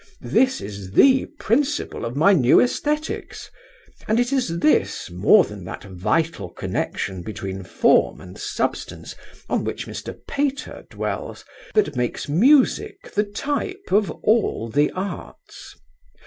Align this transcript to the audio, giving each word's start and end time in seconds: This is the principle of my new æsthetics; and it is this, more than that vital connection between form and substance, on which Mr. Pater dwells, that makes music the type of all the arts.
This 0.23 0.61
is 0.61 0.93
the 0.93 1.27
principle 1.37 2.05
of 2.05 2.15
my 2.15 2.33
new 2.33 2.57
æsthetics; 2.57 3.45
and 4.07 4.19
it 4.19 4.33
is 4.33 4.57
this, 4.57 5.11
more 5.11 5.43
than 5.43 5.63
that 5.65 5.83
vital 5.83 6.49
connection 6.49 7.21
between 7.21 7.61
form 7.63 8.19
and 8.19 8.35
substance, 8.35 9.13
on 9.47 9.63
which 9.63 9.85
Mr. 9.85 10.17
Pater 10.27 10.85
dwells, 10.89 11.45
that 11.75 11.95
makes 11.95 12.27
music 12.27 13.11
the 13.11 13.23
type 13.23 13.91
of 13.91 14.09
all 14.23 14.69
the 14.69 14.89
arts. 14.89 15.75